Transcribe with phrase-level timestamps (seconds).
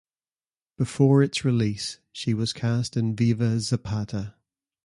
[0.77, 4.33] Before its release, she was cast in Viva Zapata!